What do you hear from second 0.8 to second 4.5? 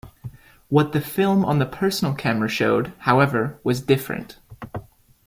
the film on the personal camera showed, however, was different.